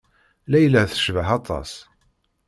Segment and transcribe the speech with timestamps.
[0.51, 1.71] Layla tecbeḥ aṭas.